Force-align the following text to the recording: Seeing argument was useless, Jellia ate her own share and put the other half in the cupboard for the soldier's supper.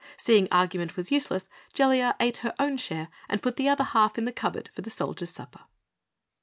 Seeing 0.17 0.47
argument 0.51 0.97
was 0.97 1.11
useless, 1.11 1.47
Jellia 1.75 2.15
ate 2.19 2.37
her 2.37 2.55
own 2.57 2.77
share 2.77 3.09
and 3.29 3.39
put 3.39 3.55
the 3.55 3.69
other 3.69 3.83
half 3.83 4.17
in 4.17 4.25
the 4.25 4.31
cupboard 4.31 4.71
for 4.73 4.81
the 4.81 4.89
soldier's 4.89 5.29
supper. 5.29 5.61